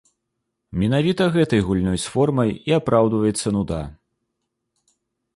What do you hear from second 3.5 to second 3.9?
нуда.